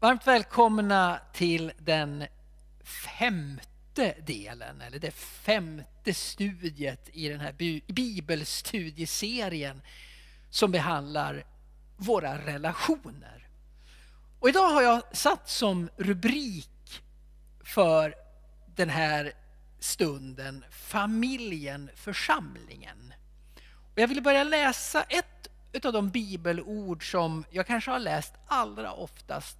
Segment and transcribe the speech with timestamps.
[0.00, 2.24] Varmt välkomna till den
[2.82, 7.52] femte delen, eller det femte studiet i den här
[7.92, 9.82] bibelstudieserien
[10.50, 11.44] som behandlar
[11.96, 13.48] våra relationer.
[14.38, 17.02] Och idag har jag satt som rubrik
[17.64, 18.14] för
[18.76, 19.32] den här
[19.78, 23.14] stunden familjen, församlingen.
[23.92, 28.92] Och jag vill börja läsa ett av de bibelord som jag kanske har läst allra
[28.92, 29.59] oftast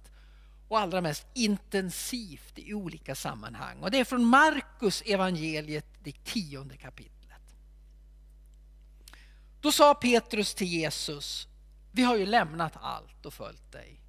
[0.71, 3.77] och allra mest intensivt i olika sammanhang.
[3.79, 7.41] Och det är från Markus evangeliet, det tionde kapitlet.
[9.61, 11.47] Då sa Petrus till Jesus,
[11.91, 14.01] vi har ju lämnat allt och följt dig.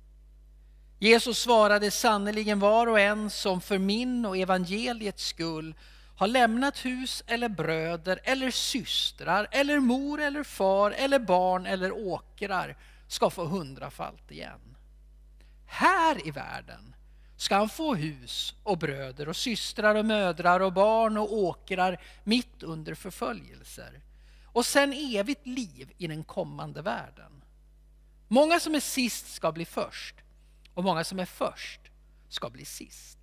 [0.98, 5.74] Jesus svarade sannerligen var och en som för min och evangeliets skull
[6.16, 12.76] har lämnat hus eller bröder eller systrar eller mor eller far eller barn eller åkrar
[13.08, 14.71] ska få hundrafalt igen.
[15.74, 16.94] Här i världen
[17.36, 22.62] ska han få hus och bröder och systrar och mödrar och barn och åkrar mitt
[22.62, 24.00] under förföljelser
[24.44, 27.44] och sen evigt liv i den kommande världen.
[28.28, 30.14] Många som är sist ska bli först
[30.74, 31.80] och många som är först
[32.28, 33.18] ska bli sist.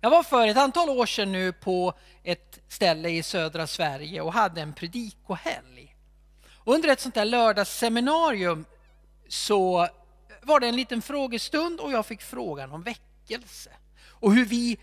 [0.00, 4.32] Jag var för ett antal år sedan nu på ett ställe i södra Sverige och
[4.32, 5.96] hade en predikohelg.
[6.64, 8.64] Under ett sånt där lördagsseminarium
[9.28, 9.88] så
[10.44, 13.70] var det en liten frågestund och jag fick frågan om väckelse
[14.08, 14.78] och hur vi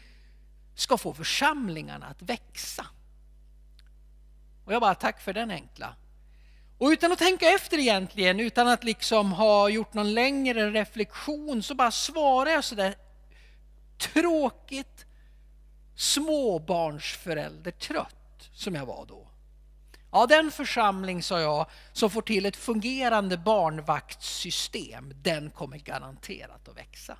[0.75, 2.85] ska få församlingarna att växa.
[4.65, 5.95] Och jag bara, tack för den enkla.
[6.77, 11.75] Och utan att tänka efter egentligen, utan att liksom ha gjort någon längre reflektion så
[11.75, 12.95] bara svarar jag sådär
[13.97, 15.05] tråkigt
[15.95, 19.30] småbarnsförälder trött som jag var då.
[20.11, 26.77] Ja, den församling, sa jag, som får till ett fungerande barnvaktssystem, den kommer garanterat att
[26.77, 27.17] växa.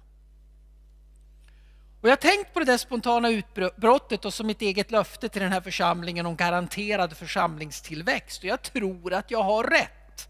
[2.02, 5.42] Och jag har tänkt på det där spontana utbrottet och som mitt eget löfte till
[5.42, 8.39] den här församlingen om garanterad församlingstillväxt.
[8.39, 10.30] Och jag tror att jag har rätt.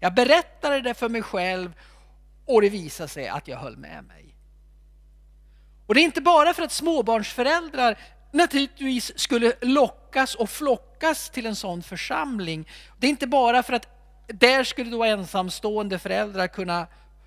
[0.00, 1.72] Jag berättade det för mig själv
[2.46, 4.34] och det visade sig att jag höll med mig.
[5.86, 7.98] Och det är inte bara för att småbarnsföräldrar
[8.32, 10.87] naturligtvis skulle lockas och flockas
[11.32, 12.68] till en sån församling.
[12.98, 13.88] Det är inte bara för att
[14.26, 16.86] där skulle då ensamstående föräldrar kunna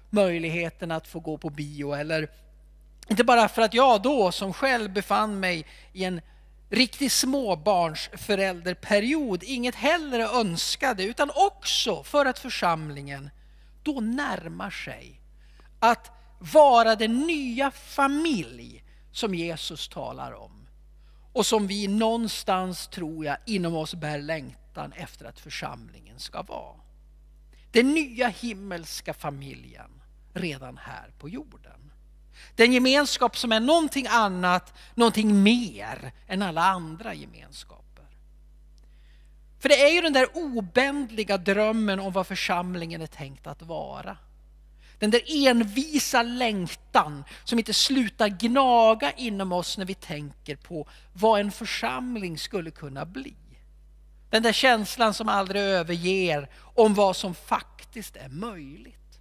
[0.09, 2.29] möjligheten att få gå på bio eller
[3.07, 6.21] inte bara för att jag då som själv befann mig i en
[6.69, 13.29] riktig småbarnsförälderperiod inget hellre önskade utan också för att församlingen
[13.83, 15.21] då närmar sig
[15.79, 20.60] att vara den nya familj som Jesus talar om.
[21.33, 26.75] Och som vi någonstans, tror jag, inom oss bär längtan efter att församlingen ska vara.
[27.71, 30.01] Den nya himmelska familjen
[30.33, 31.91] redan här på jorden.
[32.55, 38.05] Den gemenskap som är någonting annat, någonting mer än alla andra gemenskaper.
[39.59, 44.17] För det är ju den där obändliga drömmen om vad församlingen är tänkt att vara.
[45.01, 51.39] Den där envisa längtan som inte slutar gnaga inom oss när vi tänker på vad
[51.39, 53.35] en församling skulle kunna bli.
[54.29, 59.19] Den där känslan som aldrig överger om vad som faktiskt är möjligt.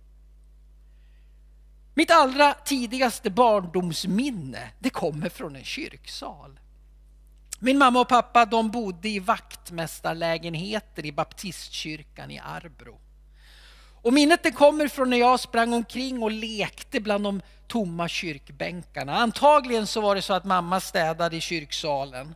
[1.95, 6.61] Mitt allra tidigaste barndomsminne det kommer från en kyrksal.
[7.59, 13.01] Min mamma och pappa de bodde i vaktmästarlägenheter i baptistkyrkan i Arbro.
[14.03, 19.17] Och minnet det kommer från när jag sprang omkring och lekte bland de tomma kyrkbänkarna.
[19.17, 22.35] Antagligen så var det så att mamma städade i kyrksalen.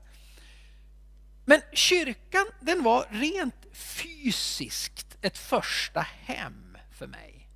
[1.45, 7.49] Men kyrkan den var rent fysiskt ett första hem för mig.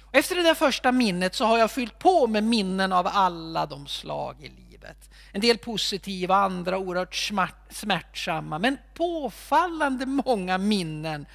[0.00, 3.66] Och efter det där första minnet så har jag fyllt på med minnen av alla
[3.66, 5.10] de slag i livet.
[5.32, 7.32] En del positiva, andra oerhört
[7.70, 8.58] smärtsamma.
[8.58, 11.26] Men påfallande många minnen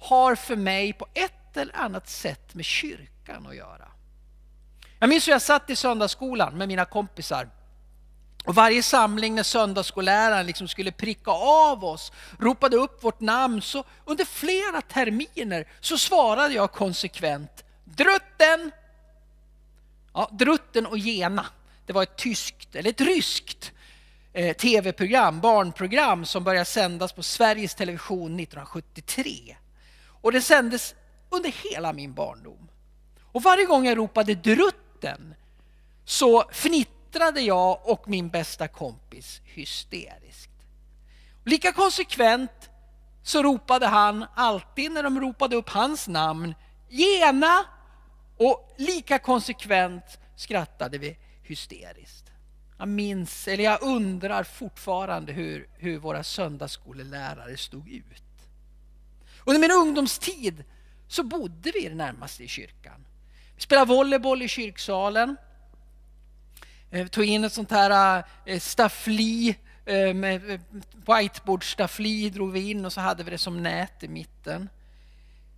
[0.00, 3.88] har för mig på ett eller annat sätt med kyrkan att göra.
[4.98, 7.48] Jag minns hur jag satt i söndagsskolan med mina kompisar.
[8.44, 13.84] Och varje samling när söndagsskolläraren liksom skulle pricka av oss, ropade upp vårt namn, så
[14.04, 18.70] under flera terminer så svarade jag konsekvent Drutten!
[20.14, 21.46] Ja, Drutten och Gena,
[21.86, 23.72] det var ett tyskt, eller ett ryskt
[24.32, 29.56] eh, tv-program, barnprogram som började sändas på Sveriges Television 1973.
[30.20, 30.94] Och det sändes
[31.30, 32.70] under hela min barndom.
[33.32, 35.34] Och varje gång jag ropade drutten
[36.04, 40.50] så fnittrade jag och min bästa kompis hysteriskt.
[41.44, 42.70] Lika konsekvent
[43.22, 46.54] så ropade han alltid när de ropade upp hans namn
[46.88, 47.64] Gena!
[48.36, 52.30] Och lika konsekvent skrattade vi hysteriskt.
[52.78, 58.29] Jag minns, eller jag undrar fortfarande hur, hur våra söndagsskolelärare stod ut.
[59.44, 60.64] Under min ungdomstid
[61.08, 63.06] så bodde vi närmast i kyrkan.
[63.54, 65.36] Vi spelade volleyboll i kyrksalen.
[66.90, 70.14] Vi tog in ett sånt här eh, staffli, eh,
[71.06, 74.68] whiteboard-staffli drog vi in och så hade vi det som nät i mitten.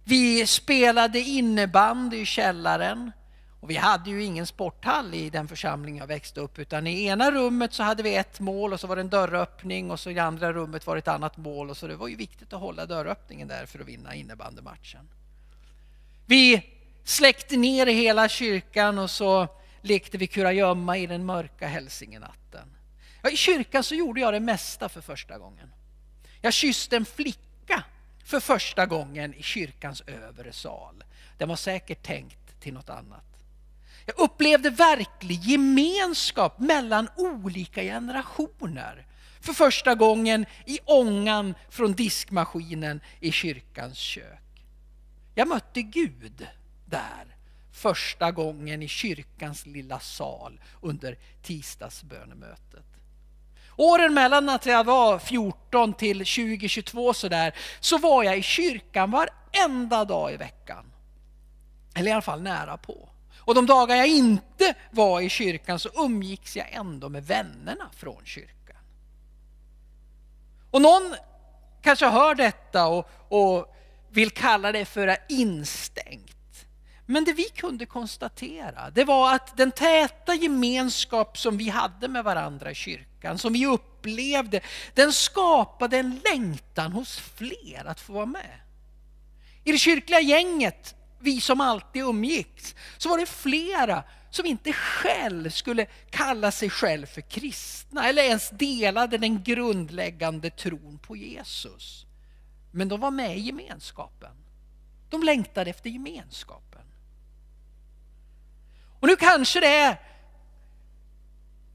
[0.05, 3.13] Vi spelade innebandy i källaren.
[3.63, 7.31] Och vi hade ju ingen sporthall i den församling jag växte upp utan i ena
[7.31, 10.19] rummet så hade vi ett mål och så var det en dörröppning och så i
[10.19, 12.87] andra rummet var det ett annat mål och så det var ju viktigt att hålla
[12.87, 15.09] dörröppningen där för att vinna innebandymatchen.
[16.27, 16.67] Vi
[17.05, 19.49] släckte ner hela kyrkan och så
[19.81, 22.69] lekte vi kurragömma i den mörka hälsingenatten.
[23.23, 25.73] Ja, I kyrkan så gjorde jag det mesta för första gången.
[26.41, 27.85] Jag kysste en flicka
[28.25, 31.05] för första gången i kyrkans övre sal.
[31.39, 33.32] Den var säkert tänkt till något annat.
[34.07, 39.07] Jag upplevde verklig gemenskap mellan olika generationer
[39.41, 44.65] för första gången i ångan från diskmaskinen i kyrkans kök.
[45.35, 46.47] Jag mötte Gud
[46.87, 47.37] där
[47.73, 52.85] första gången i kyrkans lilla sal under tisdagsbönemötet.
[53.77, 60.05] Åren mellan att jag var 14 till 2022 sådär, så var jag i kyrkan varenda
[60.05, 60.93] dag i veckan.
[61.95, 63.12] Eller i alla fall nära på.
[63.45, 68.25] Och de dagar jag inte var i kyrkan så umgicks jag ändå med vännerna från
[68.25, 68.77] kyrkan.
[70.71, 71.15] Och någon
[71.83, 73.75] kanske hör detta och, och
[74.11, 76.33] vill kalla det för instängt.
[77.07, 82.25] Men det vi kunde konstatera det var att den täta gemenskap som vi hade med
[82.25, 84.61] varandra i kyrkan, som vi upplevde,
[84.95, 88.61] den skapade en längtan hos fler att få vara med.
[89.65, 95.51] I det kyrkliga gänget, vi som alltid umgicks, så var det flera som inte själv
[95.51, 102.07] skulle kalla sig själv för kristna eller ens delade den grundläggande tron på Jesus.
[102.71, 104.33] Men de var med i gemenskapen.
[105.11, 106.83] De längtade efter gemenskapen.
[109.01, 110.01] Och nu kanske det är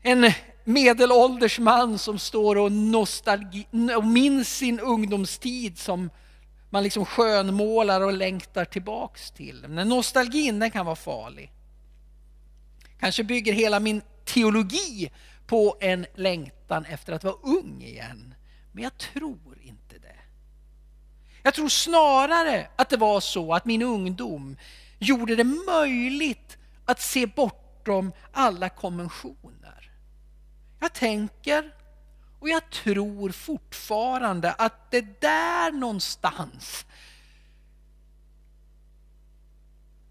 [0.01, 0.31] en
[0.63, 3.67] medelålders man som står och, nostalgi,
[3.97, 6.09] och minns sin ungdomstid som
[6.69, 9.65] man liksom skönmålar och längtar tillbaks till.
[9.67, 11.51] Men nostalgin den kan vara farlig.
[12.99, 15.11] Kanske bygger hela min teologi
[15.47, 18.33] på en längtan efter att vara ung igen.
[18.71, 20.15] Men jag tror inte det.
[21.43, 24.57] Jag tror snarare att det var så att min ungdom
[24.99, 29.91] gjorde det möjligt att se bortom alla konventioner.
[30.79, 31.73] Jag tänker
[32.39, 36.85] och jag tror fortfarande att det där någonstans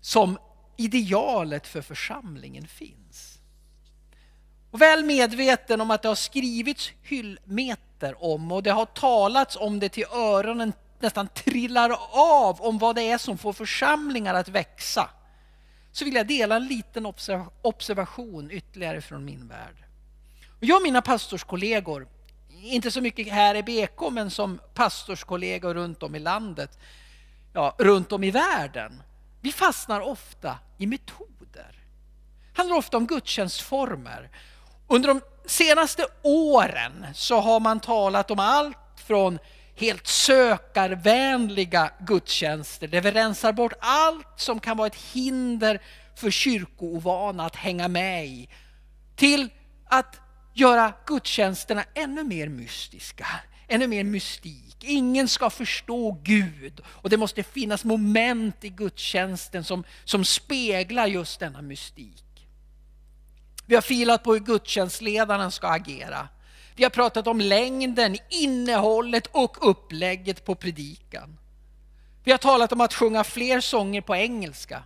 [0.01, 0.39] som
[0.77, 3.39] idealet för församlingen finns.
[4.71, 9.79] Och väl medveten om att det har skrivits hyllmeter om och det har talats om
[9.79, 15.11] det till öronen nästan trillar av om vad det är som får församlingar att växa
[15.93, 17.07] så vill jag dela en liten
[17.63, 19.85] observation ytterligare från min värld.
[20.61, 22.09] Jag och mina pastorskollegor,
[22.67, 26.79] inte så mycket här i BK men som pastorskollegor runt om i landet,
[27.53, 29.03] ja, runt om i världen,
[29.41, 31.83] vi fastnar ofta i metoder.
[32.53, 34.31] Det handlar ofta om gudstjänstformer.
[34.89, 38.77] Under de senaste åren så har man talat om allt
[39.07, 39.39] från
[39.77, 45.83] helt sökarvänliga gudstjänster där vi rensar bort allt som kan vara ett hinder
[46.17, 48.49] för kyrkoovana att hänga med i.
[49.17, 49.49] Till
[49.85, 50.21] att
[50.57, 53.27] göra gudstjänsterna ännu mer mystiska,
[53.69, 54.77] ännu mer mystik.
[54.81, 61.41] Ingen ska förstå Gud och det måste finnas moment i gudstjänsten som, som speglar just
[61.41, 62.23] denna mystik.
[63.67, 66.29] Vi har filat på hur gudstjänstledaren ska agera.
[66.77, 71.39] Vi har pratat om längden, innehållet och upplägget på predikan.
[72.25, 74.83] Vi har talat om att sjunga fler sånger på engelska,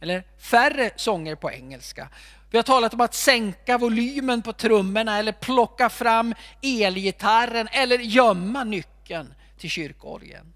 [0.00, 2.08] eller färre sånger på engelska.
[2.52, 8.64] Vi har talat om att sänka volymen på trummorna eller plocka fram elgitarren eller gömma
[8.64, 10.52] nyckeln till kyrkorgeln.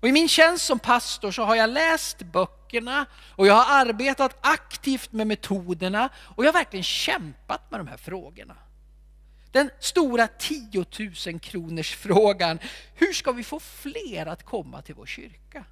[0.00, 4.38] Och I min tjänst som pastor så har jag läst böckerna och jag har arbetat
[4.40, 8.56] aktivt med metoderna och jag har verkligen kämpat med de här frågorna.
[9.52, 10.84] Den stora 10
[11.26, 12.58] 000 kronors frågan.
[12.94, 15.64] Hur ska vi få fler att komma till vår kyrka?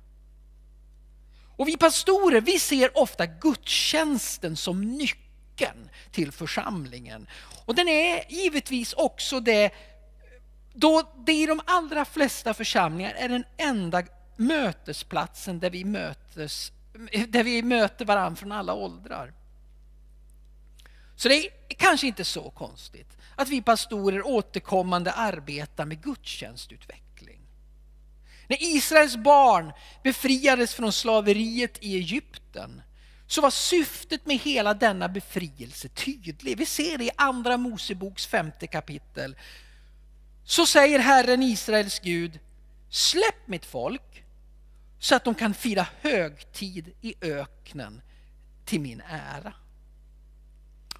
[1.58, 7.28] Och vi pastorer, vi ser ofta gudstjänsten som nyckeln till församlingen.
[7.64, 9.70] Och den är givetvis också det,
[10.74, 14.02] då det i de allra flesta församlingar är den enda
[14.36, 16.72] mötesplatsen där vi mötes
[17.28, 19.32] där vi möter varandra från alla åldrar.
[21.16, 27.07] Så det är kanske inte så konstigt att vi pastorer återkommande arbetar med gudstjänstutveckling.
[28.48, 32.82] När Israels barn befriades från slaveriet i Egypten
[33.26, 36.58] så var syftet med hela denna befrielse tydlig.
[36.58, 39.36] Vi ser det i Andra Moseboks femte kapitel.
[40.44, 42.38] Så säger Herren Israels Gud,
[42.90, 44.24] släpp mitt folk
[44.98, 48.02] så att de kan fira högtid i öknen
[48.64, 49.52] till min ära.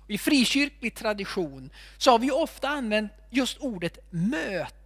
[0.07, 4.78] I frikyrklig tradition så har vi ofta använt just ordet möte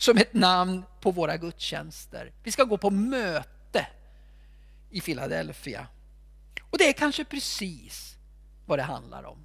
[0.00, 2.32] som ett namn på våra gudstjänster.
[2.42, 3.86] Vi ska gå på möte
[4.90, 5.86] i Philadelphia.
[6.70, 8.16] Och det är kanske precis
[8.66, 9.44] vad det handlar om.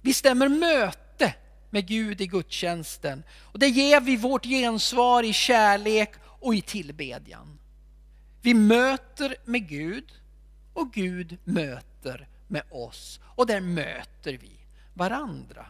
[0.00, 1.34] Vi stämmer möte
[1.70, 7.58] med Gud i gudstjänsten och det ger vi vårt gensvar i kärlek och i tillbedjan.
[8.42, 10.12] Vi möter med Gud
[10.74, 14.50] och Gud möter med oss och där möter vi
[14.94, 15.66] varandra.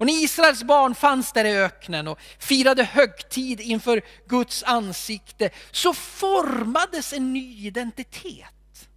[0.00, 5.94] Och när Israels barn fanns där i öknen och firade högtid inför Guds ansikte så
[5.94, 8.88] formades en ny identitet.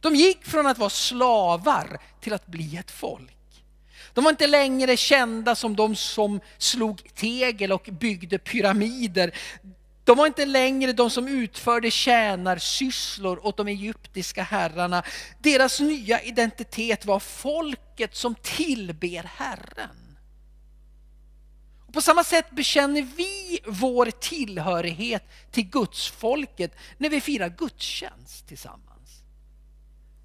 [0.00, 3.64] De gick från att vara slavar till att bli ett folk.
[4.14, 9.34] De var inte längre kända som de som slog tegel och byggde pyramider.
[10.04, 15.02] De var inte längre de som utförde tjänarsysslor åt de egyptiska herrarna.
[15.38, 20.18] Deras nya identitet var folket som tillber Herren.
[21.86, 28.48] Och på samma sätt bekänner vi vår tillhörighet till Guds folket när vi firar gudstjänst
[28.48, 29.22] tillsammans.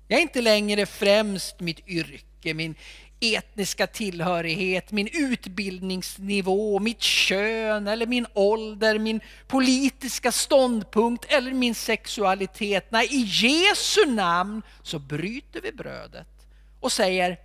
[0.08, 2.76] Jag är inte längre främst mitt yrke, min
[3.20, 12.92] etniska tillhörighet, min utbildningsnivå, mitt kön eller min ålder, min politiska ståndpunkt eller min sexualitet.
[12.92, 16.48] Nej, i Jesu namn så bryter vi brödet
[16.80, 17.40] och säger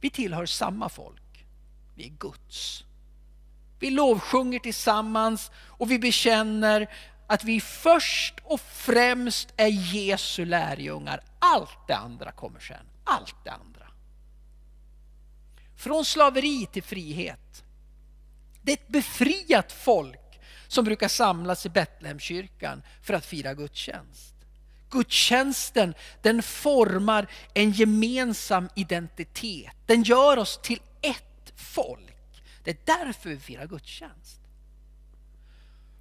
[0.00, 1.44] vi tillhör samma folk.
[1.94, 2.84] Vi är Guds.
[3.80, 6.90] Vi lovsjunger tillsammans och vi bekänner
[7.26, 11.20] att vi först och främst är Jesu lärjungar.
[11.38, 12.86] Allt det andra kommer sen.
[13.04, 13.77] Allt det andra.
[15.78, 17.64] Från slaveri till frihet.
[18.62, 24.34] Det är ett befriat folk som brukar samlas i Betlehemkyrkan för att fira gudstjänst.
[24.90, 29.72] Gudstjänsten den formar en gemensam identitet.
[29.86, 32.42] Den gör oss till ett folk.
[32.64, 34.40] Det är därför vi firar gudstjänst.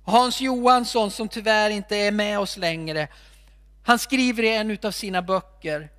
[0.03, 3.07] Hans Johansson som tyvärr inte är med oss längre.
[3.83, 5.89] Han skriver i en av sina böcker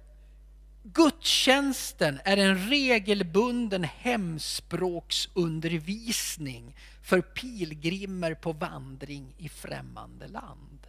[0.93, 10.87] Gudstjänsten är en regelbunden hemspråksundervisning för pilgrimer på vandring i främmande land.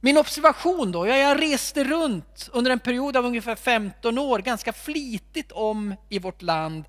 [0.00, 5.52] Min observation då, jag reste runt under en period av ungefär 15 år ganska flitigt
[5.52, 6.84] om i vårt land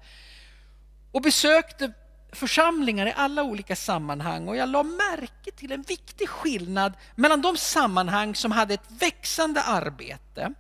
[1.12, 1.94] och besökte
[2.36, 7.58] församlingar i alla olika sammanhang och jag la märke till en viktig skillnad mellan de
[7.58, 10.54] sammanhang som hade ett växande arbete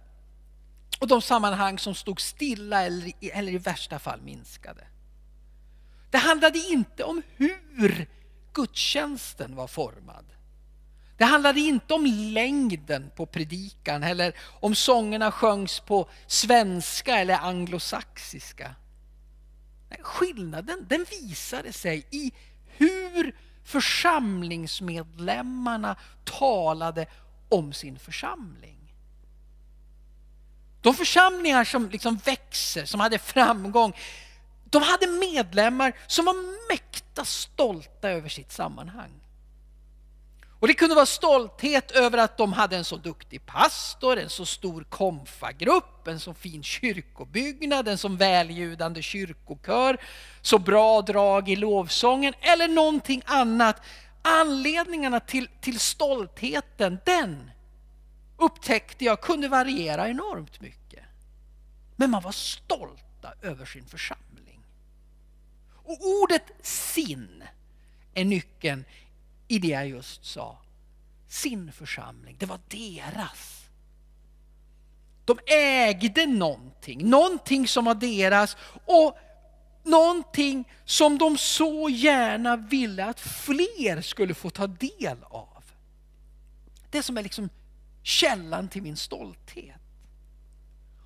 [0.99, 4.87] och de sammanhang som stod stilla eller, eller i värsta fall minskade.
[6.11, 8.07] Det handlade inte om hur
[8.53, 10.25] gudstjänsten var formad.
[11.17, 18.75] Det handlade inte om längden på predikan eller om sångerna sjöngs på svenska eller anglosaxiska.
[20.01, 22.31] Skillnaden den visade sig i
[22.65, 27.07] hur församlingsmedlemmarna talade
[27.49, 28.93] om sin församling.
[30.81, 33.95] De församlingar som liksom växer, som hade framgång,
[34.63, 39.24] de hade medlemmar som var mäkta stolta över sitt sammanhang.
[40.59, 44.45] Och det kunde vara stolthet över att de hade en så duktig pastor, en så
[44.45, 49.97] stor konfagrupp, en så fin kyrkobyggnad, en så väljudande kyrkokör,
[50.41, 53.81] så bra drag i lovsången eller någonting annat.
[54.21, 57.51] Anledningarna till, till stoltheten, den
[58.37, 61.03] upptäckte jag kunde variera enormt mycket.
[61.95, 64.59] Men man var stolta över sin församling.
[65.73, 67.43] Och ordet sin
[68.13, 68.85] är nyckeln
[69.47, 70.57] i det jag just sa.
[71.27, 73.65] Sin församling, det var deras.
[75.25, 79.17] De ägde någonting, någonting som var deras och
[79.83, 85.63] någonting som de så gärna ville att fler skulle få ta del av.
[86.89, 87.49] Det som är liksom
[88.03, 89.75] källan till min stolthet.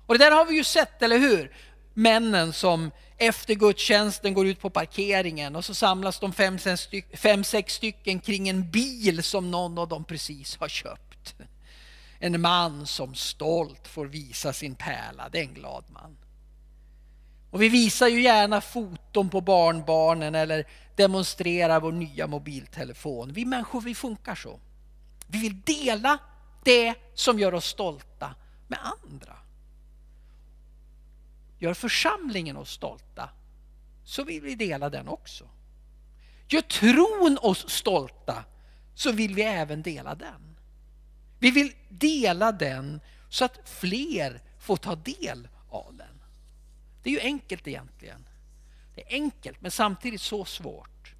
[0.06, 1.56] Och det där har vi ju sett, eller hur?
[2.00, 6.58] Männen som efter gudstjänsten går ut på parkeringen och så samlas de fem,
[7.14, 11.34] fem, sex stycken kring en bil som någon av dem precis har köpt.
[12.18, 16.16] En man som stolt får visa sin pärla, det är en glad man.
[17.50, 20.66] Och vi visar ju gärna foton på barnbarnen eller
[20.96, 23.32] demonstrerar vår nya mobiltelefon.
[23.32, 24.60] Vi människor vi funkar så.
[25.26, 26.18] Vi vill dela
[26.64, 28.34] det som gör oss stolta
[28.68, 29.39] med andra.
[31.60, 33.30] Gör församlingen oss stolta
[34.04, 35.48] så vill vi dela den också.
[36.48, 38.44] Gör tron oss stolta
[38.94, 40.56] så vill vi även dela den.
[41.38, 46.22] Vi vill dela den så att fler får ta del av den.
[47.02, 48.28] Det är ju enkelt egentligen.
[48.94, 51.14] Det är enkelt men samtidigt så svårt.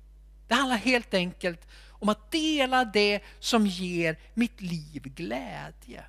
[0.48, 6.04] Det handlar helt enkelt om att dela det som ger mitt liv glädje.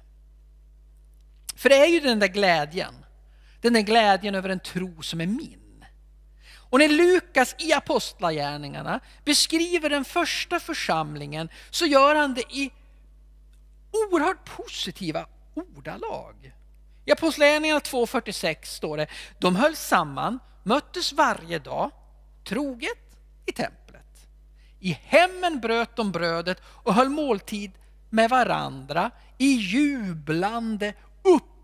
[1.55, 2.93] För det är ju den där glädjen,
[3.61, 5.85] den där glädjen över en tro som är min.
[6.71, 12.71] Och när Lukas i Apostlagärningarna beskriver den första församlingen så gör han det i
[13.91, 16.53] oerhört positiva ordalag.
[17.05, 19.07] I Apostlagärningarna 2.46 står det,
[19.39, 21.91] de höll samman, möttes varje dag,
[22.43, 24.27] troget i templet.
[24.79, 27.71] I hemmen bröt de brödet och höll måltid
[28.09, 30.93] med varandra i jublande,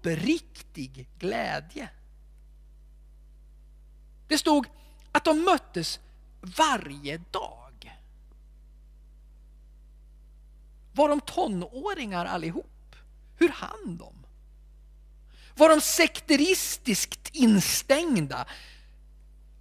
[0.07, 1.89] uppriktig glädje.
[4.27, 4.67] Det stod
[5.11, 5.99] att de möttes
[6.41, 7.97] varje dag.
[10.93, 12.95] Var de tonåringar allihop?
[13.35, 14.13] Hur hann de?
[15.55, 18.47] Var de sekteristiskt instängda?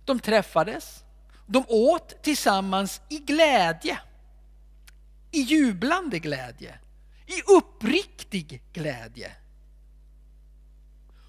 [0.04, 1.04] De träffades,
[1.46, 4.00] de åt tillsammans i glädje.
[5.30, 6.78] I jublande glädje.
[7.26, 9.32] I uppriktig glädje.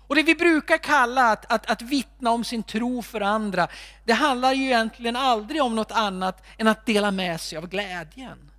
[0.07, 3.67] Och det vi brukar kalla att, att, att vittna om sin tro för andra,
[4.05, 8.51] det handlar ju egentligen aldrig om något annat än att dela med sig av glädjen.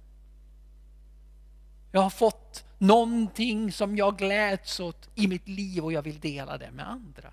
[1.93, 6.59] Jag har fått någonting som jag gläds åt i mitt liv och jag vill dela
[6.59, 7.33] det med andra.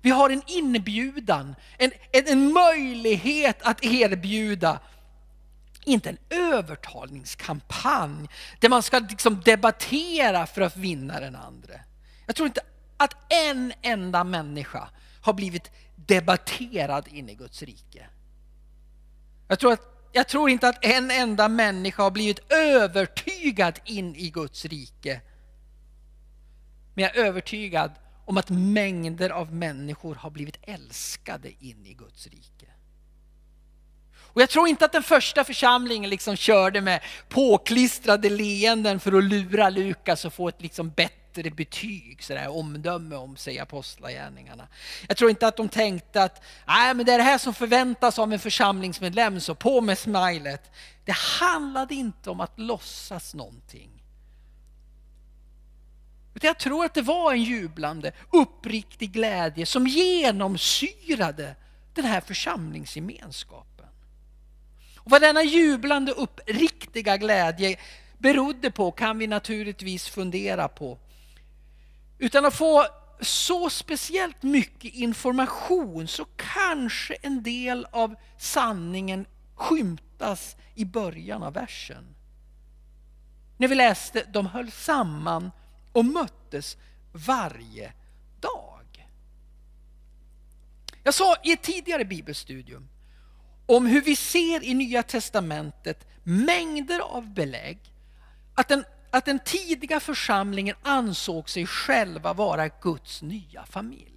[0.00, 4.80] Vi har en inbjudan, en, en, en möjlighet att erbjuda
[5.84, 8.28] inte en övertalningskampanj
[8.60, 11.74] där man ska liksom debattera för att vinna den andra.
[12.26, 12.60] Jag tror inte
[12.96, 14.88] att en enda människa
[15.20, 18.06] har blivit debatterad in i Guds rike.
[19.48, 24.30] Jag tror att jag tror inte att en enda människa har blivit övertygad in i
[24.30, 25.20] Guds rike.
[26.94, 27.92] Men jag är övertygad
[28.24, 32.66] om att mängder av människor har blivit älskade in i Guds rike.
[34.16, 39.24] Och jag tror inte att den första församlingen liksom körde med påklistrade leenden för att
[39.24, 44.68] lura Lukas och få ett liksom bättre bättre betyg, sådär, omdöme om sig i apostlagärningarna.
[45.08, 48.18] Jag tror inte att de tänkte att Nej, men det är det här som förväntas
[48.18, 50.70] av en församlingsmedlem, så på med smilet.
[51.04, 53.90] Det handlade inte om att låtsas någonting.
[56.34, 61.56] Utan jag tror att det var en jublande, uppriktig glädje som genomsyrade
[61.94, 63.86] den här församlingsgemenskapen.
[64.96, 67.76] Och vad denna jublande, uppriktiga glädje
[68.18, 70.98] berodde på kan vi naturligtvis fundera på.
[72.18, 72.86] Utan att få
[73.20, 82.14] så speciellt mycket information så kanske en del av sanningen skymtas i början av versen.
[83.56, 85.50] När vi läste de höll samman
[85.92, 86.76] och möttes
[87.12, 87.92] varje
[88.40, 89.08] dag.
[91.02, 92.88] Jag sa i ett tidigare bibelstudium
[93.66, 97.78] om hur vi ser i Nya Testamentet mängder av belägg
[98.54, 98.84] att den
[99.16, 104.16] att den tidiga församlingen ansåg sig själva vara Guds nya familj.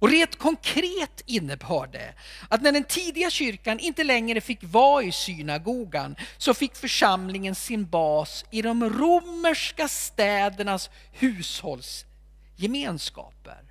[0.00, 2.14] Och rent konkret innebar det
[2.48, 7.86] att när den tidiga kyrkan inte längre fick vara i synagogan så fick församlingen sin
[7.86, 13.62] bas i de romerska städernas hushållsgemenskaper.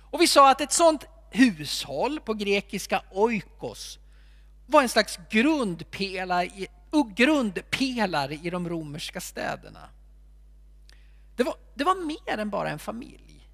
[0.00, 3.98] Och vi sa att ett sådant hushåll, på grekiska oikos,
[4.66, 6.50] var en slags grundpelare
[6.90, 9.88] grundpelare i de romerska städerna.
[11.36, 13.48] Det var, det var mer än bara en familj.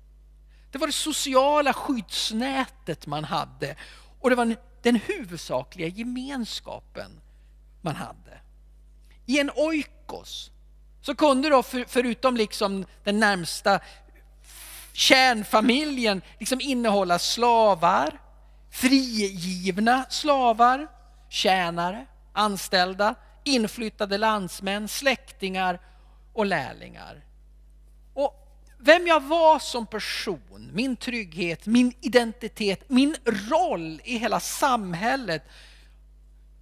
[0.70, 3.76] Det var det sociala skyddsnätet man hade
[4.20, 7.20] och det var den huvudsakliga gemenskapen
[7.80, 8.40] man hade.
[9.26, 10.50] I en oikos
[11.02, 13.80] så kunde då för, förutom liksom den närmsta
[14.92, 18.20] kärnfamiljen liksom innehålla slavar,
[18.70, 20.88] frigivna slavar,
[21.28, 23.14] tjänare, anställda,
[23.46, 25.80] inflyttade landsmän, släktingar
[26.32, 27.24] och lärlingar.
[28.14, 28.46] Och
[28.78, 35.42] vem jag var som person, min trygghet, min identitet, min roll i hela samhället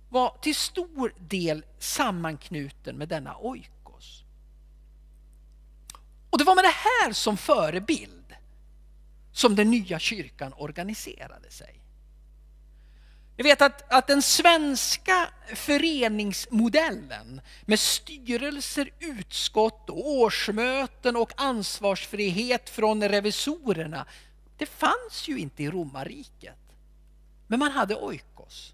[0.09, 4.25] var till stor del sammanknuten med denna oikos.
[6.31, 8.35] Och det var med det här som förebild
[9.33, 11.84] som den nya kyrkan organiserade sig.
[13.37, 24.07] Ni vet att, att den svenska föreningsmodellen med styrelser, utskott, årsmöten och ansvarsfrihet från revisorerna,
[24.59, 26.59] det fanns ju inte i romarriket.
[27.47, 28.73] Men man hade oikos.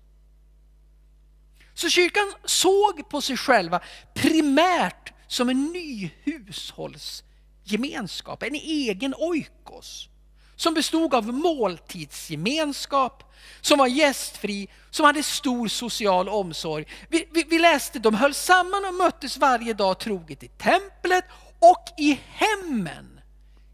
[1.74, 3.80] Så kyrkan såg på sig själva
[4.14, 10.08] primärt som en ny hushållsgemenskap, en egen oikos
[10.60, 16.86] som bestod av måltidsgemenskap, som var gästfri, som hade stor social omsorg.
[17.08, 21.24] Vi, vi, vi, läste, de höll samman och möttes varje dag troget i templet
[21.58, 23.20] och i hemmen.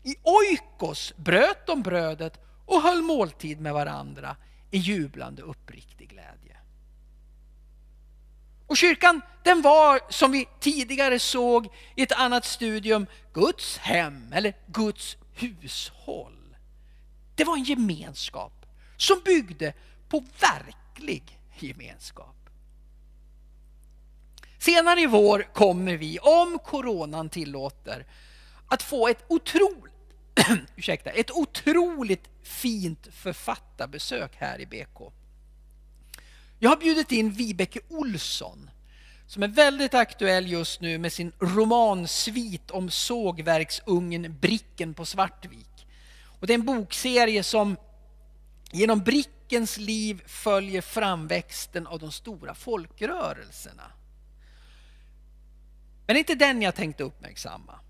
[0.02, 4.36] I oikos bröt de brödet och höll måltid med varandra
[4.70, 6.56] i jublande uppriktig glädje.
[8.66, 14.54] Och kyrkan den var som vi tidigare såg i ett annat studium Guds hem eller
[14.66, 16.35] Guds hushåll.
[17.36, 19.72] Det var en gemenskap som byggde
[20.08, 22.36] på verklig gemenskap.
[24.58, 28.06] Senare i vår kommer vi, om coronan tillåter,
[28.66, 29.94] att få ett otroligt,
[30.76, 35.12] ursäkta, ett otroligt fint författarbesök här i BK.
[36.58, 38.70] Jag har bjudit in Vibeke Olsson
[39.26, 45.75] som är väldigt aktuell just nu med sin romansvit om sågverksungen Bricken på Svartvik.
[46.40, 47.76] Och det är en bokserie som
[48.72, 53.92] genom Brickens liv följer framväxten av de stora folkrörelserna.
[56.06, 57.80] Men det är inte den jag tänkte uppmärksamma.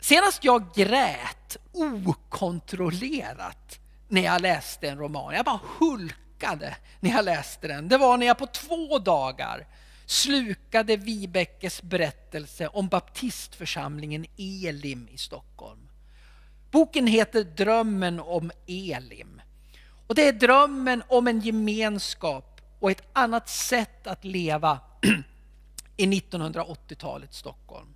[0.00, 7.68] Senast jag grät okontrollerat när jag läste en roman, jag bara hulkade när jag läste
[7.68, 7.88] den.
[7.88, 9.66] Det var när jag på två dagar
[10.06, 15.87] slukade Vibeckes berättelse om baptistförsamlingen Elim i Stockholm.
[16.70, 19.40] Boken heter Drömmen om Elim.
[20.06, 24.78] Och det är drömmen om en gemenskap och ett annat sätt att leva
[25.96, 27.94] i 1980-talets Stockholm.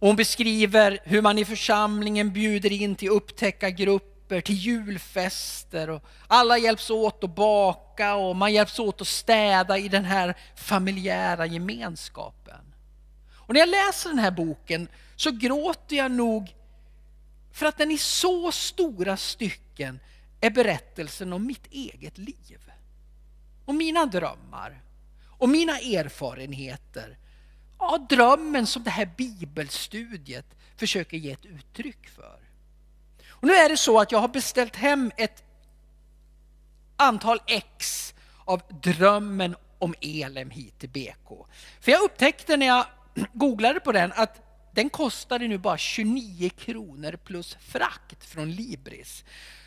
[0.00, 6.90] hon beskriver hur man i församlingen bjuder in till upptäckargrupper, till julfester och alla hjälps
[6.90, 12.74] åt att baka och man hjälps åt att städa i den här familjära gemenskapen.
[13.32, 16.54] Och när jag läser den här boken så gråter jag nog
[17.54, 20.00] för att den i så stora stycken
[20.40, 22.72] är berättelsen om mitt eget liv.
[23.64, 24.82] Och mina drömmar
[25.38, 27.18] och mina erfarenheter.
[27.78, 32.38] Ja, drömmen som det här bibelstudiet försöker ge ett uttryck för.
[33.28, 35.44] Och nu är det så att jag har beställt hem ett
[36.96, 38.14] antal ex
[38.44, 41.46] av drömmen om Elem hit till BK.
[41.80, 42.86] För jag upptäckte när jag
[43.32, 44.43] googlade på den att
[44.74, 49.24] den kostade nu bara 29 kronor plus frakt från Libris.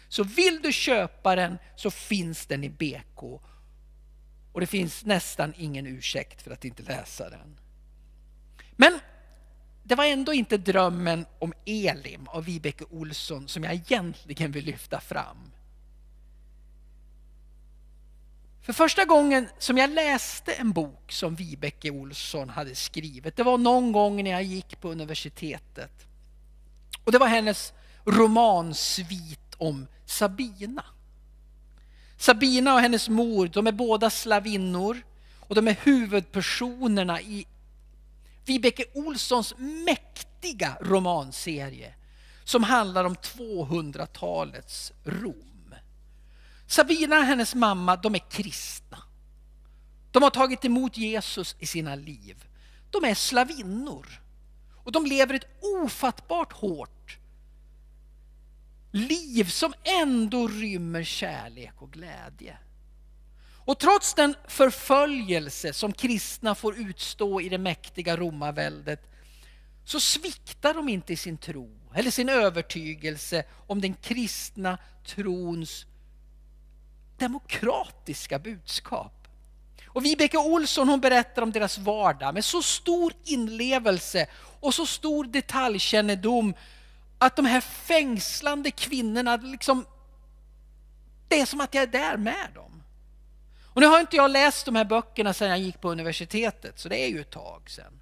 [0.08, 3.24] Så vill du köpa den så finns den i BK.
[4.52, 7.60] Och det finns nästan ingen ursäkt för att inte läsa den.
[8.72, 9.00] Men
[9.84, 15.00] det var ändå inte drömmen om Elim av Vibeke Olsson som jag egentligen vill lyfta
[15.00, 15.52] fram.
[18.68, 23.58] För första gången som jag läste en bok som Vibeke Olsson hade skrivit, det var
[23.58, 26.08] någon gång när jag gick på universitetet.
[27.04, 27.74] Och det var hennes
[28.06, 30.84] romansvit om Sabina.
[32.18, 35.02] Sabina och hennes mor, de är båda slavinnor
[35.40, 37.46] och de är huvudpersonerna i
[38.46, 41.94] Vibeke Olssons mäktiga romanserie
[42.44, 45.47] som handlar om 200-talets Rom.
[46.68, 48.98] Sabina och hennes mamma, de är kristna.
[50.12, 52.46] De har tagit emot Jesus i sina liv.
[52.92, 54.08] De är slavinnor.
[54.84, 57.18] Och de lever ett ofattbart hårt
[58.92, 62.58] liv som ändå rymmer kärlek och glädje.
[63.66, 69.12] Och trots den förföljelse som kristna får utstå i det mäktiga romarväldet
[69.86, 75.86] så sviktar de inte i sin tro eller sin övertygelse om den kristna trons
[77.18, 79.28] demokratiska budskap.
[79.88, 84.28] Och Vibeke Olsson hon berättar om deras vardag med så stor inlevelse
[84.60, 86.54] och så stor detaljkännedom
[87.18, 89.86] att de här fängslande kvinnorna, liksom,
[91.28, 92.84] det är som att jag är där med dem.
[93.74, 96.90] Och nu har inte jag läst de här böckerna sedan jag gick på universitetet, så
[96.90, 97.94] det är ju ett tag sedan.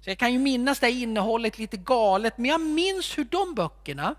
[0.00, 3.54] Så jag kan ju minnas det här innehållet lite galet, men jag minns hur de
[3.54, 4.14] böckerna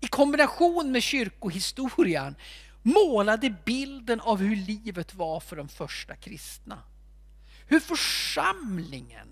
[0.00, 2.36] i kombination med kyrkohistorien
[2.84, 6.78] målade bilden av hur livet var för de första kristna.
[7.66, 9.28] Hur församlingen,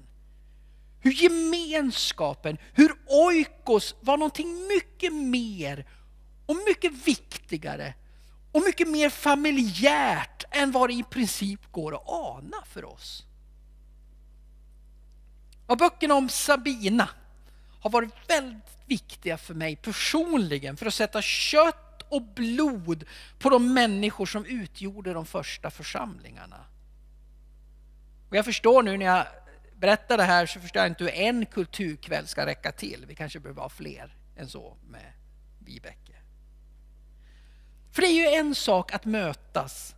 [1.00, 5.86] hur gemenskapen, hur oikos var någonting mycket mer
[6.46, 7.94] och mycket viktigare
[8.52, 13.24] och mycket mer familjärt än vad det i princip går att ana för oss.
[15.66, 17.08] Och böckerna om Sabina
[17.80, 23.04] har varit väldigt viktiga för mig personligen för att sätta kött och blod
[23.38, 26.64] på de människor som utgjorde de första församlingarna.
[28.28, 29.26] Och jag förstår nu när jag
[29.76, 33.04] berättar det här så förstår jag inte hur en kulturkväll ska räcka till.
[33.08, 35.12] Vi kanske behöver ha fler än så med
[35.58, 36.16] Vibeke.
[37.92, 39.94] För det är ju en sak att mötas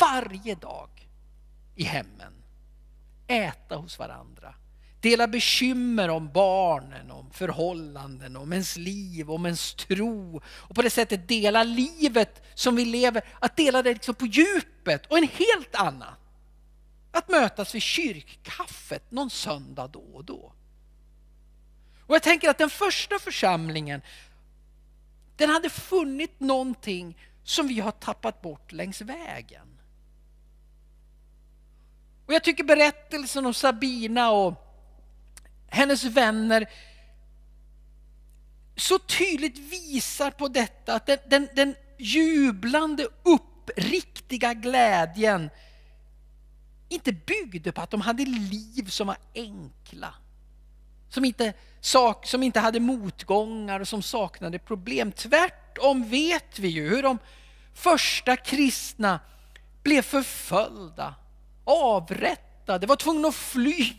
[0.00, 1.08] varje dag
[1.74, 2.32] i hemmen,
[3.26, 4.54] äta hos varandra,
[5.02, 10.90] dela bekymmer om barnen, om förhållanden, om ens liv, om ens tro och på det
[10.90, 15.74] sättet dela livet som vi lever, att dela det liksom på djupet och en helt
[15.74, 16.14] annan.
[17.12, 20.52] Att mötas vid kyrkkaffet någon söndag då och då.
[22.06, 24.02] Och jag tänker att den första församlingen,
[25.36, 29.78] den hade funnit någonting som vi har tappat bort längs vägen.
[32.26, 34.61] Och jag tycker berättelsen om Sabina och
[35.72, 36.66] hennes vänner
[38.76, 45.50] så tydligt visar på detta att den, den, den jublande uppriktiga glädjen
[46.88, 50.14] inte byggde på att de hade liv som var enkla.
[51.08, 55.12] Som inte, sak, som inte hade motgångar och som saknade problem.
[55.12, 57.18] Tvärtom vet vi ju hur de
[57.74, 59.20] första kristna
[59.82, 61.14] blev förföljda,
[61.64, 62.51] avrättade,
[62.86, 63.94] var tvungna att fly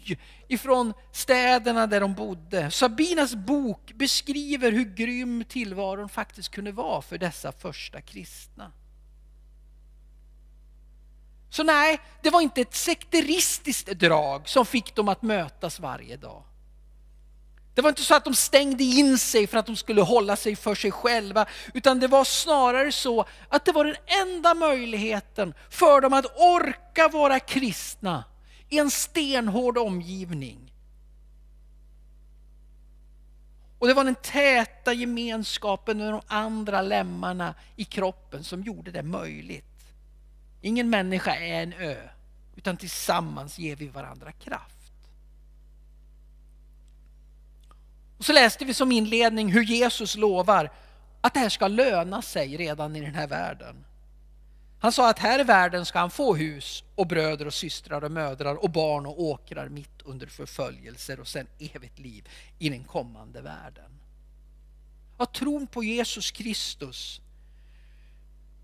[0.48, 2.72] ifrån städerna där de bodde.
[2.72, 8.72] Sabinas bok beskriver hur grym tillvaron faktiskt kunde vara för dessa första kristna.
[11.50, 16.44] Så nej, det var inte ett sekteristiskt drag som fick dem att mötas varje dag.
[17.76, 20.56] Det var inte så att de stängde in sig för att de skulle hålla sig
[20.56, 26.02] för sig själva, utan det var snarare så att det var den enda möjligheten för
[26.02, 28.24] dem att orka vara kristna
[28.74, 30.74] i en stenhård omgivning.
[33.80, 39.04] Och det var den täta gemenskapen med de andra lemmarna i kroppen som gjorde det
[39.04, 39.94] möjligt.
[40.62, 42.10] Ingen människa är en ö,
[42.56, 44.94] utan tillsammans ger vi varandra kraft.
[48.18, 50.72] Och så läste vi som inledning hur Jesus lovar
[51.22, 53.86] att det här ska löna sig redan i den här världen.
[54.84, 58.12] Han sa att här i världen ska han få hus och bröder och systrar och
[58.12, 63.42] mödrar och barn och åkrar mitt under förföljelser och sen evigt liv i den kommande
[63.42, 63.92] världen.
[65.18, 67.22] Att tron på Jesus Kristus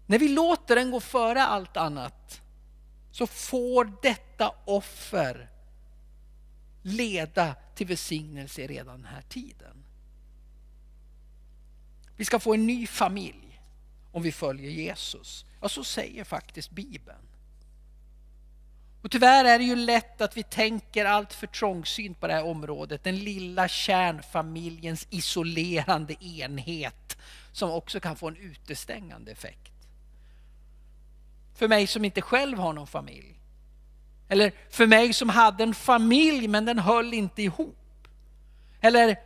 [0.07, 2.41] när vi låter den gå före allt annat
[3.11, 5.49] så får detta offer
[6.81, 9.83] leda till välsignelse redan den här tiden.
[12.15, 13.61] Vi ska få en ny familj
[14.11, 15.45] om vi följer Jesus.
[15.61, 17.27] Ja, så säger faktiskt Bibeln.
[19.01, 22.45] Och tyvärr är det ju lätt att vi tänker allt för trångsynt på det här
[22.45, 23.03] området.
[23.03, 27.17] Den lilla kärnfamiljens isolerande enhet
[27.51, 29.69] som också kan få en utestängande effekt
[31.59, 33.39] för mig som inte själv har någon familj.
[34.29, 38.07] Eller för mig som hade en familj men den höll inte ihop.
[38.81, 39.19] Eller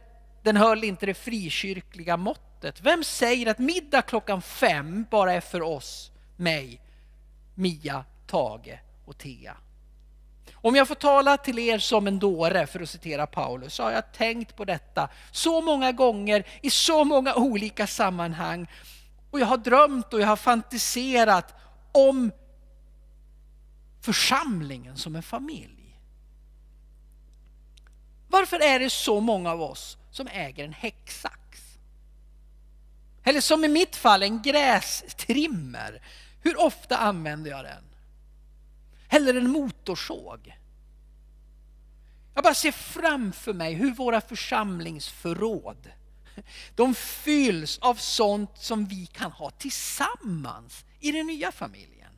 [0.43, 2.82] den höll inte det frikyrkliga måttet.
[2.82, 6.82] Vem säger att middag klockan fem bara är för oss, mig,
[7.56, 9.58] Mia, Tage och Thea?
[10.54, 13.91] Om jag får tala till er som en dåre, för att citera Paulus, så har
[13.91, 18.67] jag tänkt på detta så många gånger i så många olika sammanhang.
[19.32, 21.54] Och jag har drömt och jag har fantiserat
[21.91, 22.32] om
[24.02, 26.00] församlingen som en familj.
[28.28, 31.62] Varför är det så många av oss som äger en häcksax?
[33.24, 36.02] Eller som i mitt fall en grästrimmer.
[36.43, 37.84] Hur ofta använder jag den?
[39.10, 40.58] Eller en motorsåg.
[42.34, 45.91] Jag bara ser framför mig hur våra församlingsförråd
[46.75, 52.13] de fylls av sånt som vi kan ha tillsammans i den nya familjen.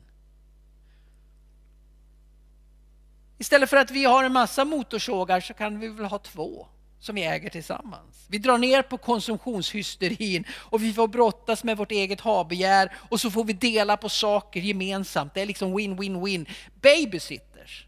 [3.38, 7.14] Istället för att vi har en massa motorsågar så kan vi väl ha två som
[7.14, 8.26] vi äger tillsammans.
[8.28, 13.30] Vi drar ner på konsumtionshysterin och vi får brottas med vårt eget habegär och så
[13.30, 15.34] får vi dela på saker gemensamt.
[15.34, 16.48] Det är liksom win-win-win.
[16.80, 17.86] Babysitters,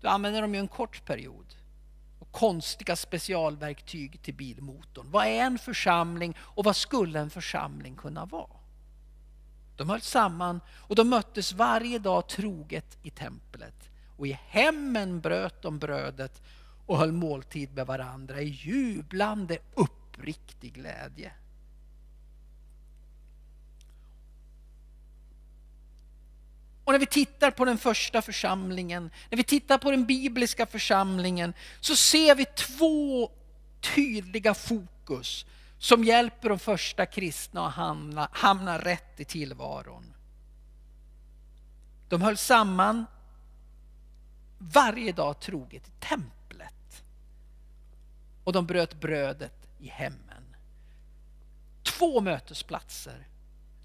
[0.00, 1.54] du använder dem ju en kort period.
[2.30, 5.10] konstiga specialverktyg till bilmotorn.
[5.10, 8.50] Vad är en församling och vad skulle en församling kunna vara?
[9.76, 13.90] De höll samman och de möttes varje dag troget i templet.
[14.16, 16.42] Och i hemmen bröt de brödet
[16.88, 21.32] och höll måltid med varandra i jublande uppriktig glädje.
[26.84, 31.54] Och när vi tittar på den första församlingen, när vi tittar på den bibliska församlingen
[31.80, 33.30] så ser vi två
[33.94, 35.46] tydliga fokus
[35.78, 40.14] som hjälper de första kristna att hamna, hamna rätt i tillvaron.
[42.08, 43.06] De höll samman
[44.58, 46.37] varje dag troget i templet.
[48.48, 50.56] Och de bröt brödet i hemmen.
[51.82, 53.26] Två mötesplatser.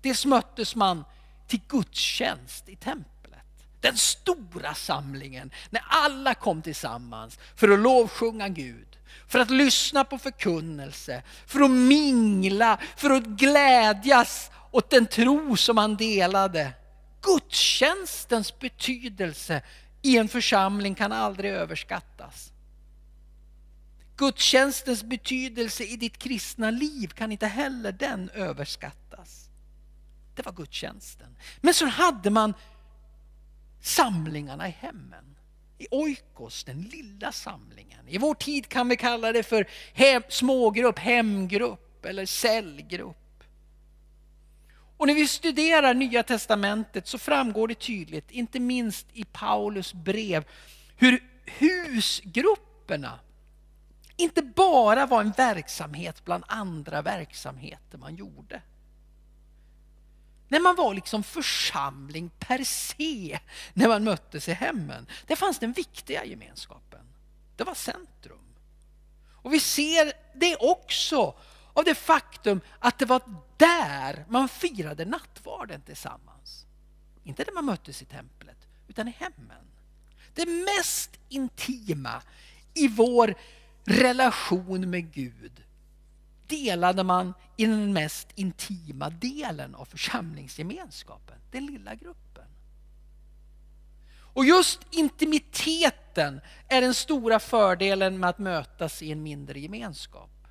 [0.02, 1.06] Dels möttes man
[1.48, 3.44] till gudstjänst i templet.
[3.82, 8.98] Den stora samlingen när alla kom tillsammans för att lovsjunga Gud.
[9.28, 15.76] För att lyssna på förkunnelse, för att mingla, för att glädjas åt den tro som
[15.76, 16.74] man delade.
[17.22, 19.62] Gudstjänstens betydelse
[20.02, 22.53] i en församling kan aldrig överskattas.
[24.18, 29.50] Gudstjänstens betydelse i ditt kristna liv kan inte heller den överskattas.
[30.36, 31.38] Det var gudstjänsten.
[31.62, 32.54] Men så hade man
[33.82, 35.36] samlingarna i hemmen.
[35.78, 38.08] I oikos, den lilla samlingen.
[38.08, 43.44] I vår tid kan vi kalla det för hem, smågrupp, hemgrupp eller cellgrupp.
[44.98, 50.46] Och när vi studerar Nya Testamentet så framgår det tydligt, inte minst i Paulus brev,
[50.96, 53.20] hur husgrupperna
[54.18, 58.62] inte bara var en verksamhet bland andra verksamheter man gjorde.
[60.48, 63.40] När man var liksom församling per se
[63.74, 65.08] när man möttes i hemmen.
[65.28, 67.06] Det fanns den viktiga gemenskapen.
[67.56, 68.56] Det var centrum.
[69.32, 71.36] Och vi ser det också
[71.74, 73.22] av det faktum att det var
[73.58, 76.66] där man firade nattvarden tillsammans.
[77.24, 79.66] Inte där man möttes i templet, utan i hemmen.
[80.34, 82.22] Det mest intima
[82.74, 83.36] i vår
[83.86, 85.64] relation med Gud
[86.48, 92.44] delade man i den mest intima delen av församlingsgemenskapen, den lilla gruppen.
[94.34, 100.48] Och just intimiteten är den stora fördelen med att mötas i en mindre gemenskap.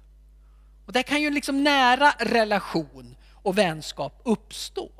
[0.86, 4.90] Och där kan ju liksom nära relation och vänskap uppstå.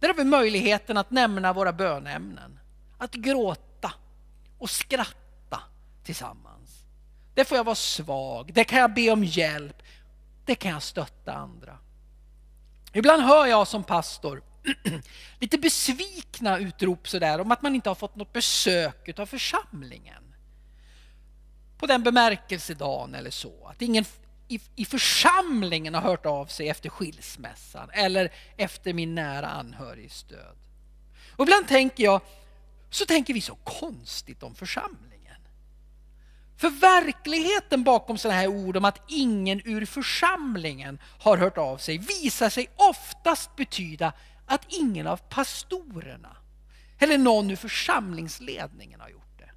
[0.00, 2.58] Där har vi möjligheten att nämna våra bönämnen,
[2.98, 3.92] att gråta
[4.58, 5.60] och skratta
[6.04, 6.51] tillsammans.
[7.34, 9.82] Där får jag vara svag, där kan jag be om hjälp,
[10.44, 11.78] där kan jag stötta andra.
[12.92, 14.42] Ibland hör jag som pastor
[15.38, 20.34] lite besvikna utrop sådär om att man inte har fått något besök av församlingen.
[21.78, 23.66] På den bemärkelsedagen eller så.
[23.66, 24.04] Att ingen
[24.48, 30.56] i, i församlingen har hört av sig efter skilsmässan eller efter min nära anhörigs död.
[31.36, 32.20] Och ibland tänker jag,
[32.90, 35.11] så tänker vi så konstigt om församlingen.
[36.62, 41.98] För verkligheten bakom sådana här ord om att ingen ur församlingen har hört av sig
[41.98, 44.12] visar sig oftast betyda
[44.46, 46.36] att ingen av pastorerna
[46.98, 49.50] eller någon ur församlingsledningen har gjort det.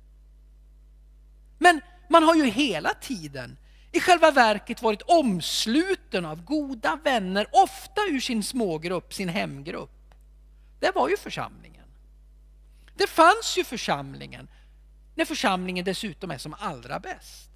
[1.58, 3.58] Men man har ju hela tiden
[3.92, 10.16] i själva verket varit omsluten av goda vänner, ofta ur sin smågrupp, sin hemgrupp.
[10.80, 11.88] Det var ju församlingen.
[12.96, 14.48] Det fanns ju församlingen
[15.16, 17.52] när församlingen dessutom är som allra bäst.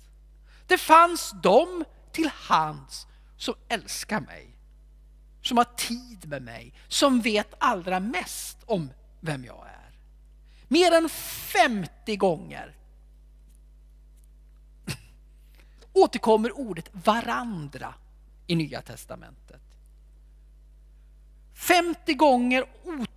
[0.67, 4.55] Det fanns de till hands som älskar mig,
[5.41, 9.99] som har tid med mig, som vet allra mest om vem jag är.
[10.67, 12.75] Mer än 50 gånger
[15.93, 17.93] återkommer ordet varandra
[18.47, 19.68] i Nya Testamentet.
[21.59, 22.65] 50 gånger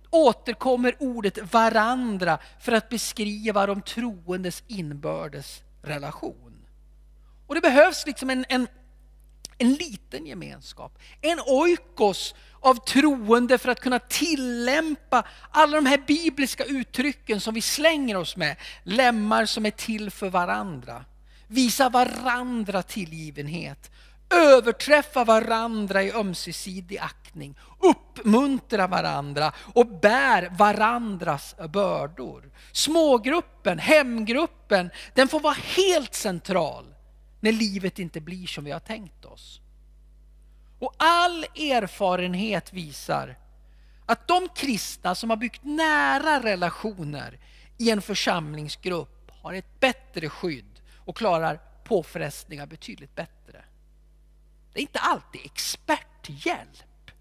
[0.09, 6.65] återkommer ordet varandra för att beskriva de troendes inbördes relation.
[7.47, 8.67] Och det behövs liksom en, en,
[9.57, 16.63] en liten gemenskap, en oikos av troende för att kunna tillämpa alla de här bibliska
[16.63, 18.55] uttrycken som vi slänger oss med.
[18.83, 21.05] Lemmar som är till för varandra.
[21.47, 23.91] Visa varandra tillgivenhet
[24.33, 32.51] överträffa varandra i ömsesidig aktning, uppmuntra varandra och bär varandras bördor.
[32.71, 36.85] Smågruppen, hemgruppen, den får vara helt central
[37.39, 39.59] när livet inte blir som vi har tänkt oss.
[40.79, 43.35] Och all erfarenhet visar
[44.05, 47.39] att de kristna som har byggt nära relationer
[47.77, 53.42] i en församlingsgrupp har ett bättre skydd och klarar påfrestningar betydligt bättre.
[54.73, 57.11] Det är inte alltid experthjälp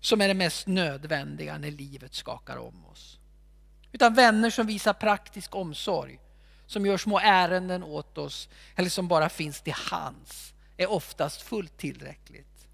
[0.00, 3.18] som är det mest nödvändiga när livet skakar om oss.
[3.92, 6.20] Utan vänner som visar praktisk omsorg,
[6.66, 11.76] som gör små ärenden åt oss eller som bara finns till hands är oftast fullt
[11.76, 12.68] tillräckligt.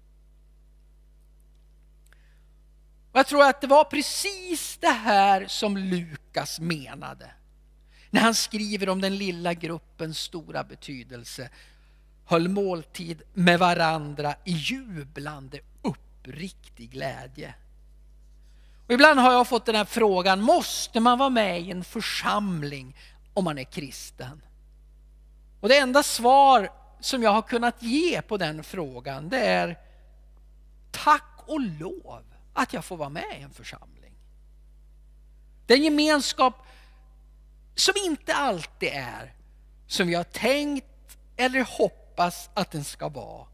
[3.11, 7.31] Och jag tror att det var precis det här som Lukas menade
[8.09, 11.49] när han skriver om den lilla gruppens stora betydelse
[12.31, 17.53] höll måltid med varandra i jublande uppriktig glädje.
[18.87, 22.97] Och ibland har jag fått den här frågan, måste man vara med i en församling
[23.33, 24.41] om man är kristen?
[25.59, 29.77] Och det enda svar som jag har kunnat ge på den frågan det är
[30.91, 32.23] tack och lov
[32.53, 34.13] att jag får vara med i en församling.
[35.65, 36.67] Det är en gemenskap
[37.75, 39.33] som inte alltid är
[39.87, 40.85] som vi har tänkt
[41.37, 43.47] eller hoppats, hoppas att den ska vara.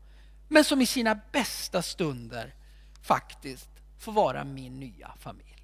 [0.48, 2.54] Men som i sina bästa stunder
[3.02, 5.57] faktiskt får vara min nya familj.